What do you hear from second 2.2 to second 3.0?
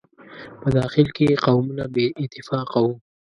اتفاقه وو.